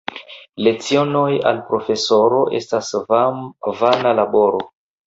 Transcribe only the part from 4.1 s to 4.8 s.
laboro.